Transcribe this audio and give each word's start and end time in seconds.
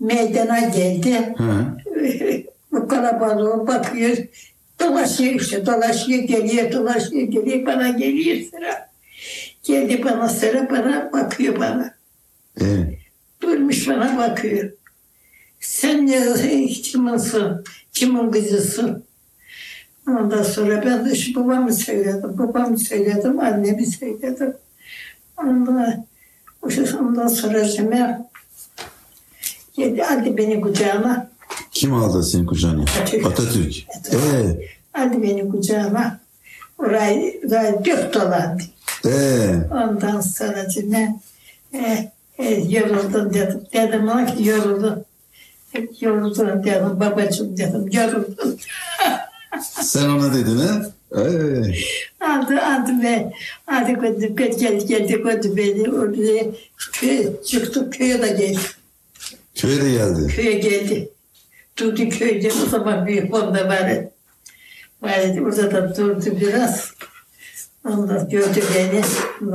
meydana 0.00 0.60
geldi. 0.60 1.34
Hı. 1.36 1.66
Bu 2.72 2.88
kalabalığa 2.88 3.66
bakıyor. 3.66 4.16
Dolaşıyor 4.80 5.34
işte 5.34 5.66
dolaşıyor 5.66 6.22
geliyor 6.22 6.72
dolaşıyor 6.72 7.22
geliyor 7.28 7.66
bana 7.66 7.88
geliyor 7.88 8.50
sıra. 8.50 8.90
Geldi 9.62 10.04
bana 10.04 10.28
sıra 10.28 10.70
bana 10.70 11.12
bakıyor 11.12 11.58
bana. 11.58 11.94
Evet. 12.60 12.98
Durmuş 13.42 13.88
bana 13.88 14.18
bakıyor. 14.18 14.70
Sen 15.60 16.06
ne 16.06 16.66
kiminsin? 16.66 17.42
Kimin 17.92 18.30
kızısın? 18.30 19.04
Ondan 20.08 20.42
sonra 20.42 20.84
ben 20.86 21.10
de 21.10 21.14
şu 21.14 21.34
babamı 21.34 21.74
söyledim. 21.74 22.38
Babamı 22.38 22.78
söyledim, 22.78 23.40
annemi 23.40 23.86
söyledim. 23.86 24.54
Ondan, 25.38 26.06
ondan 27.00 27.28
sonra 27.28 27.68
Cemal 27.68 28.18
geldi 29.76 30.04
aldı 30.04 30.36
beni 30.36 30.60
kucağına. 30.60 31.30
Kim 31.70 31.94
aldı 31.94 32.22
seni 32.22 32.46
kucağına? 32.46 32.82
Atatürk. 32.82 33.26
Atatürk. 33.26 33.76
Ee, 34.12 34.68
Aldı 34.94 35.22
beni 35.22 35.48
kucağına. 35.48 36.20
Orayı, 36.78 37.40
orayı 37.48 37.84
dört 37.84 38.14
dolandı. 38.14 38.62
ee. 39.06 39.54
Ondan 39.70 40.20
sonra 40.20 40.68
Cemal 40.68 41.08
e, 41.74 42.12
e, 42.38 42.54
yoruldum 42.54 43.34
dedim. 43.34 43.60
Dedim 43.72 44.08
ona 44.08 44.26
ki 44.34 44.44
yoruldum. 44.48 45.04
Yoruldum 46.00 46.64
dedim 46.64 47.00
babacığım 47.00 47.56
dedim 47.56 47.88
yoruldum. 47.92 48.56
Sen 49.82 50.08
ona 50.08 50.34
dedin 50.34 50.58
ha? 50.58 50.82
Aldı 52.20 52.60
aldı 52.60 53.02
ve 53.02 53.32
aldı 53.66 53.92
götürdü 53.92 54.26
geldi 54.26 54.56
geldi 54.56 54.86
geldi 54.86 55.12
götürdü 55.12 55.56
beni 55.56 55.90
oraya 55.90 56.44
köye 56.92 57.42
çıktık 57.46 57.92
köye 57.92 58.22
de 58.22 58.28
geldi. 58.28 58.58
Köye 59.54 59.82
de 59.82 59.90
geldi. 59.90 60.26
Köye 60.36 60.52
geldi. 60.52 61.08
Durdu 61.78 62.08
köyde 62.08 62.52
o 62.66 62.68
zaman 62.68 63.06
büyük 63.06 63.34
onda 63.34 63.68
var. 63.68 64.04
Vardı 65.02 65.40
orada 65.42 65.70
da 65.72 65.96
durdu 65.96 66.40
biraz. 66.40 66.90
Ondan 67.84 68.28
gördü 68.28 68.62
beni. 68.74 69.02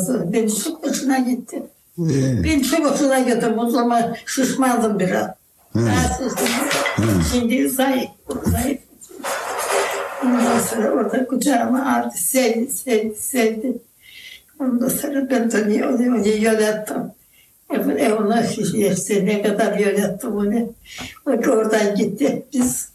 Sonra 0.00 0.32
beni 0.32 0.54
çok 0.54 0.86
hoşuna 0.86 1.18
gitti. 1.18 1.62
Ee. 1.98 2.44
Ben 2.44 2.62
çok 2.62 2.90
hoşuna 2.90 3.18
gittim. 3.18 3.58
O 3.58 3.70
zaman 3.70 4.16
şişmandım 4.26 4.98
biraz. 4.98 5.26
Hı. 5.72 5.86
Rahatsızdım. 5.86 6.46
Şimdi 7.32 7.68
zayıf. 7.68 8.10
Zayıf. 8.46 8.80
Sonra 10.70 10.90
orada 10.90 11.26
kucağıma 11.26 11.96
aldı. 11.96 12.14
Sevdi, 12.16 12.72
sevdi, 12.72 13.14
sevdi. 13.18 13.72
Ondan 14.60 14.88
sonra 14.88 15.30
ben 15.30 15.50
de 15.50 15.86
onu, 15.86 15.94
onu, 15.94 16.16
onu 16.16 16.28
yönettim. 16.28 16.96
E, 17.98 18.12
ona 18.12 18.42
işte 18.44 19.26
ne 19.26 19.42
kadar 19.42 19.78
yönettim 19.78 20.30
onu. 20.36 20.74
O 21.26 21.30
da 21.44 21.50
oradan 21.50 21.94
gitti. 21.94 22.42
Biz, 22.52 22.88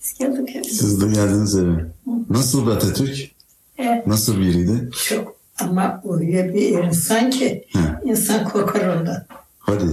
biz 0.00 0.18
geldik 0.18 0.54
hep. 0.54 0.66
Siz 0.66 1.00
de 1.02 1.06
geldiniz 1.06 1.56
eve. 1.56 1.84
Nasıl 2.30 2.66
bir 2.66 2.70
Atatürk? 2.70 3.30
E, 3.78 4.02
Nasıl 4.06 4.40
biriydi? 4.40 4.90
çok. 5.08 5.38
Ama 5.60 6.02
öyle 6.10 6.54
bir 6.54 6.68
insan 6.84 7.30
ki 7.30 7.64
Hı. 7.72 7.78
insan 8.08 8.44
korkar 8.48 8.96
ondan. 8.96 9.24
Hadi. 9.58 9.84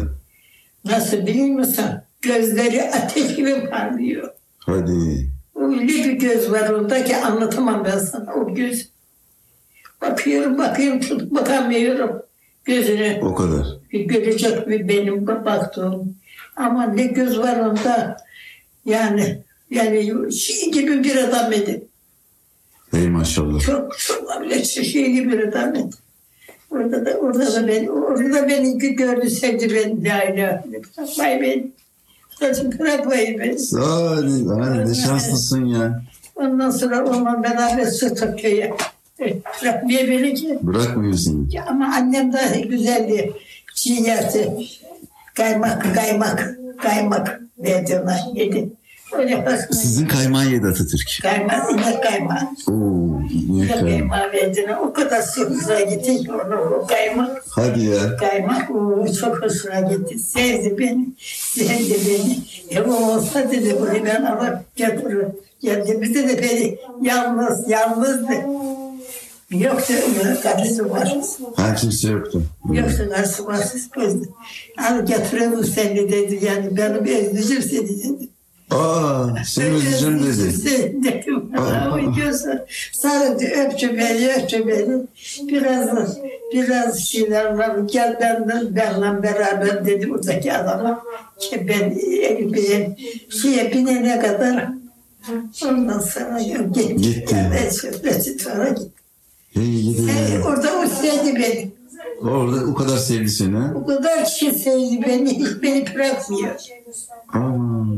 Nasıl 0.86 1.18
biliyor 1.18 1.48
musun? 1.48 1.86
Gözleri 2.22 2.84
ateş 2.92 3.36
gibi 3.36 3.70
parlıyor. 3.70 4.30
Hadi. 4.60 5.30
Öyle 5.66 5.88
bir 5.88 6.12
göz 6.12 6.52
var 6.52 6.70
onda 6.70 7.04
ki 7.04 7.18
anlatamam 7.18 7.86
ben 7.86 7.98
sana 7.98 8.34
o 8.34 8.54
göz. 8.54 8.90
Bakıyorum 10.02 10.58
bakıyorum 10.58 11.00
tutup 11.00 11.32
bakamıyorum 11.32 12.22
gözüne. 12.66 13.20
O 13.24 13.36
kadar. 13.36 13.66
Bir 13.92 14.06
görecek 14.06 14.68
bir 14.68 14.88
benim 14.88 15.28
baktığım. 15.28 16.16
Ama 16.56 16.84
ne 16.86 17.06
göz 17.06 17.40
var 17.40 17.60
onda. 17.60 18.18
Yani 18.86 19.42
yani 19.70 20.32
şey 20.34 20.72
gibi 20.72 21.04
bir 21.04 21.16
adam 21.16 21.52
idi. 21.52 21.88
Ey 22.94 23.10
maşallah. 23.10 23.60
Çok 23.60 24.00
çok 24.00 24.56
şey 24.66 25.12
gibi 25.12 25.32
bir 25.32 25.48
adam 25.48 25.76
idi. 25.76 25.96
Orada 26.72 27.06
da 27.06 27.12
orada 27.12 27.54
da 27.56 27.68
beni 27.68 27.92
orada 27.92 28.34
da 28.34 28.48
beni 28.48 28.78
gördü 28.78 29.30
sevdi 29.30 29.74
beni 29.74 30.02
ilahe 30.02 30.34
illallah. 30.34 31.20
Vay 31.20 31.42
beni. 31.42 31.72
Bırakmayın 32.42 33.40
beni. 33.40 33.58
Hadi, 33.80 34.46
hadi 34.50 34.90
ne 34.90 34.96
şanslısın 34.96 35.66
ya. 35.66 36.02
Ondan 36.36 36.70
sonra 36.70 37.06
onunla 37.06 37.44
beraber 37.44 37.92
çıktık 37.92 38.40
köye. 38.40 38.74
Bırakmaya 39.62 40.08
beni 40.08 40.34
ki. 40.34 40.60
Bırakmıyorsun. 40.62 41.50
Ya 41.52 41.66
Ama 41.66 41.94
annem 41.96 42.34
de 42.34 42.62
güzeldi. 42.70 43.34
Çiğ 43.76 43.94
yerdi. 43.94 44.54
Kaymak, 45.36 45.96
kaymak, 45.96 46.58
kaymak 46.82 47.42
verdi 47.60 48.00
ona 48.04 48.18
yedi. 48.34 48.70
Öyle. 49.18 49.46
Sizin 49.72 50.08
kaymağı 50.08 50.46
yedi 50.46 50.68
Atatürk. 50.68 51.20
Kaymak, 51.22 51.72
inek 51.72 52.04
kaymak. 52.04 52.44
Oo, 52.70 53.05
ona. 54.64 54.82
O 54.82 54.94
kadar 54.94 55.22
hoşuna 55.22 55.82
gitti 55.82 56.18
ki 56.18 56.34
onu 56.34 56.88
kaymak. 56.88 57.46
Hadi 57.50 57.86
ya. 57.86 58.18
Kaymak 58.18 58.70
çok 59.20 59.42
hoşuna 59.44 59.80
gitti. 59.80 60.20
Sevdi 60.20 60.78
beni, 60.80 61.08
sevdi 61.54 61.96
beni. 62.08 62.38
E 62.70 62.82
o 62.82 62.94
olsa 62.94 63.52
dedi 63.52 63.76
bunu 63.80 64.06
ben 64.06 64.24
alıp 64.24 64.76
getiririm. 64.76 65.36
Geldi 65.62 66.02
bize 66.02 66.30
de 66.30 66.42
beni 66.42 66.78
yalnız, 67.02 67.70
yalnızdı. 67.70 68.34
Yoksa 69.52 69.94
karısı 70.44 70.90
var. 70.90 71.18
Ha 71.56 71.76
kimse 71.76 72.08
yoktu. 72.08 72.44
Yoksa 72.74 73.10
karısı 73.10 73.46
var. 73.46 73.60
Al 74.78 75.06
getirelim 75.06 75.64
seni 75.64 76.12
dedi. 76.12 76.46
Yani 76.46 76.78
benim 76.78 76.96
özleyeceğim 76.96 77.64
seni 77.64 77.90
dedi. 77.90 78.30
Aa, 78.72 79.28
özleyeceğim 79.58 80.24
dedi. 80.24 81.04
Dedim. 81.04 81.50
Gözü 82.18 82.66
sarıldı, 82.94 83.46
öptü 83.46 83.98
beni, 83.98 84.34
öptü 84.34 84.68
beni. 84.68 85.02
Biraz, 85.48 86.18
biraz 86.54 87.00
şeyler 87.00 87.46
var. 87.54 87.78
Gel 87.92 88.18
benden, 88.22 88.76
benimle 88.76 89.24
beraber 89.24 89.86
dedi 89.86 90.10
buradaki 90.10 90.54
adama. 90.54 91.04
Ki 91.40 91.66
ben 91.70 91.96
ben 92.54 92.98
şeye 93.42 93.72
binene 93.74 94.20
kadar 94.20 94.68
ondan 95.66 96.00
sonra 96.00 96.40
gitti. 96.42 96.96
Gitti. 96.96 97.36
Evet, 97.52 97.74
sonra 98.44 98.70
gitti. 98.70 98.90
Hey 99.54 99.82
gidi 99.82 100.12
E, 100.12 100.34
ya. 100.36 100.44
orada 100.46 100.88
sevdi 100.88 101.36
beni. 101.36 101.72
Orada 102.22 102.72
o 102.72 102.74
kadar 102.74 102.98
sevdi 102.98 103.30
seni. 103.30 103.58
O 103.76 103.86
kadar 103.86 104.26
kişi 104.26 104.52
sevdi 104.52 105.02
beni, 105.08 105.40
beni 105.62 105.86
bırakmıyor. 105.96 106.56
Aa, 107.34 107.40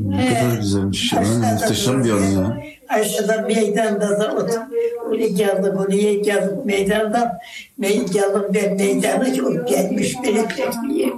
ne 0.07 0.33
kadar 0.33 0.57
güzelmiş. 0.57 1.13
Ha, 1.13 1.21
muhteşem 1.53 2.03
bir 2.03 2.11
anı 2.11 2.25
ya. 2.25 2.57
Aşağıda 2.89 3.41
meydanda 3.41 4.19
da 4.19 4.35
otur. 4.35 4.59
Oraya 5.07 5.27
geldim, 5.27 5.77
oraya 5.77 6.13
geldim 6.13 6.57
meydandan. 6.65 7.31
Mey 7.77 8.05
geldim 8.05 8.43
ben 8.53 8.75
meydana 8.75 9.47
o 9.47 9.65
gelmiş 9.65 10.15
beni 10.23 10.37
bekliyor. 10.37 11.17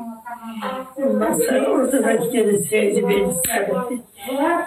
Ondan 0.97 1.33
sonra 1.33 1.69
orada 1.71 2.03
da 2.03 2.13
gene 2.13 2.59
sevdi 2.69 3.05
beni 3.09 3.33
sarıldı. 3.45 3.93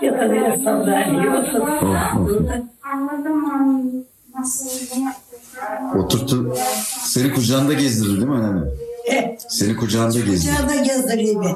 Yatamıyor 0.03 0.57
sandalyeye 0.65 1.31
oturdu. 1.31 1.71
Oh, 1.83 2.17
oh. 2.17 2.53
Anladım 2.95 3.45
anladım. 3.45 4.05
Nasıl 4.39 4.69
Oturttu. 5.99 6.55
Seni 7.05 7.33
kucağında 7.33 7.73
gezdirdi 7.73 8.17
değil 8.17 8.29
mi 8.29 8.35
anne? 8.35 8.65
Seni 9.49 9.77
kucağında 9.77 10.21
gezdirdi. 10.21 10.57
kucağında 10.57 10.77
gezdiriyor 10.77 11.45
beni. 11.45 11.55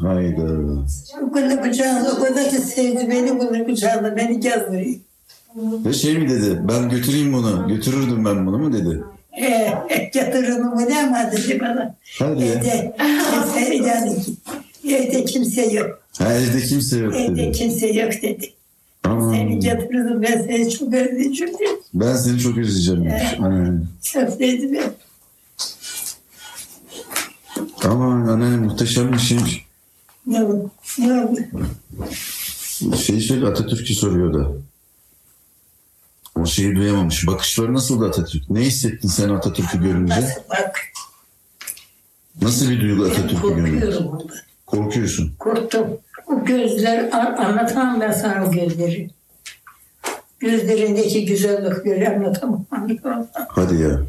Hayda. 0.00 0.42
O 1.28 1.32
kadar 1.32 1.62
kucağında, 1.62 2.12
o 2.12 2.22
kadar 2.24 2.50
ki 2.50 2.56
sevdi 2.56 3.10
beni, 3.10 3.38
kadar 3.38 3.64
kucağında 3.66 4.16
beni 4.16 4.40
gezdiriyor. 4.40 4.96
Ve 5.56 5.92
şey 5.92 6.18
mi 6.18 6.28
dedi? 6.28 6.60
Ben 6.68 6.88
götüreyim 6.90 7.32
bunu. 7.32 7.68
Götürürdüm 7.68 8.24
ben 8.24 8.46
bunu 8.46 8.58
mu 8.58 8.72
dedi? 8.72 9.02
Getirin 10.12 10.60
onu 10.62 10.90
ne 10.90 10.98
ama 10.98 11.32
dedi 11.32 11.60
bana. 11.60 11.94
Hadi 12.18 12.44
ya. 12.44 12.54
Evde, 12.54 12.94
yani, 13.86 14.16
evde 14.88 15.24
kimse 15.24 15.62
yok. 15.62 16.00
Ha 16.18 16.32
evde 16.34 16.60
kimse 16.60 16.98
yok 16.98 17.14
Evde 17.14 17.36
dedi. 17.36 17.52
kimse 17.52 17.86
yok 17.86 18.12
dedi. 18.22 18.52
Aman. 19.04 19.32
Seni 19.32 19.58
getirdim 19.58 20.22
ben 20.22 20.42
seni 20.42 20.70
çok 20.70 20.94
özleyeceğim 20.94 21.54
dedi. 21.54 21.80
Ben 21.94 22.16
seni 22.16 22.38
çok 22.40 22.58
özleyeceğim. 22.58 23.04
demiş. 23.04 23.22
Anne. 23.40 23.80
Çok 24.02 24.40
dedi 24.40 24.72
ben. 24.72 24.92
Aman 27.90 28.26
anne 28.28 28.56
muhteşem 28.56 29.12
bir 29.12 29.18
şeymiş. 29.18 29.64
Ne 30.26 30.44
oldu? 30.44 30.70
Ne 30.98 31.12
oldu? 31.24 31.40
Şey 32.96 33.20
söyle 33.20 33.46
Atatürk'ü 33.46 33.94
soruyor 33.94 34.34
da. 34.34 34.52
O 36.40 36.46
şeyi 36.46 36.76
duyamamış. 36.76 37.26
Bakışları 37.26 37.74
nasıldı 37.74 38.06
Atatürk? 38.08 38.50
Ne 38.50 38.60
hissettin 38.60 39.08
sen 39.08 39.28
Atatürk'ü 39.28 39.82
görünce? 39.82 40.14
Nasıl 40.14 40.40
bak. 40.50 40.80
Nasıl 42.42 42.70
bir 42.70 42.80
duygu 42.80 43.04
Atatürk'ü 43.04 43.48
görünce? 43.48 43.80
korkuyorum 43.80 44.06
onda. 44.06 44.34
Korkuyorsun. 44.66 45.32
Korktum. 45.38 45.86
O 46.34 46.44
gözler 46.44 47.12
anlatamam 47.12 48.00
ben 48.00 48.12
sana 48.12 48.46
o 48.46 48.50
gözleri. 48.50 49.10
Gözlerindeki 50.40 51.26
güzellikleri 51.26 52.08
anlatamam. 52.08 52.66
Anlatamam. 52.70 53.26
Hadi 53.48 53.82
ya. 53.82 54.00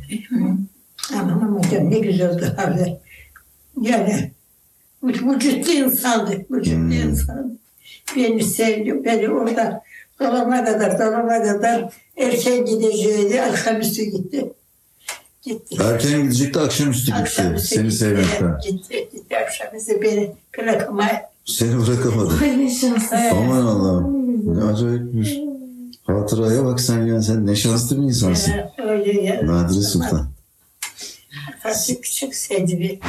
Canım 1.12 1.62
ne 1.92 2.00
güzeldi 2.00 2.46
haber. 2.58 2.98
Yani 3.82 4.32
Bu, 5.02 5.08
bu 5.24 5.40
ciddi 5.40 5.72
insandı. 5.72 6.46
Bu 6.50 6.62
ciddi 6.62 6.76
Hmm. 6.76 6.92
insandı. 6.92 7.58
Beni 8.16 8.44
sevdi. 8.44 9.06
Beni 9.06 9.30
orada 9.30 9.84
dolana 10.20 10.66
kadar, 10.66 11.00
dolana 11.00 11.44
kadar 11.44 11.94
erken 12.18 12.66
gideceğiydi. 12.66 13.42
Akşamüstü 13.42 14.04
gitti. 14.04 14.54
Gitti. 15.44 15.76
Erken 15.84 16.22
gidecekti 16.22 16.60
akşamüstü 16.60 17.06
gitti. 17.06 17.22
Akşamüstü 17.22 17.68
Seni 17.76 17.84
gitti. 17.84 17.96
sevmekten. 17.96 18.58
Gitti. 18.64 19.10
Gitti. 19.14 19.38
Akşamüstü 19.38 20.02
beni 20.02 20.32
bırakamaya. 20.58 21.35
Seni 21.46 21.88
bırakamadı. 21.88 22.34
Ay 22.42 22.66
ne 22.66 22.72
şanslı. 22.72 23.18
Aman 23.32 23.66
Allah'ım. 23.66 24.16
Ne 24.60 24.64
acayipmiş. 24.64 25.34
Hatıraya 26.08 26.66
bak 26.66 26.82
sen 26.82 27.06
ya. 27.06 27.22
Sen 27.22 27.48
ne 27.48 27.56
şanslı 27.56 27.98
bir 27.98 28.04
insansın. 28.04 28.54
Öyle 28.90 29.22
ya. 29.22 29.48
Nadire 29.48 29.82
Sultan. 29.82 30.28
Tatlı 31.64 32.02
küçük 32.02 32.36
sevdi 32.36 32.80
bir. 32.80 33.00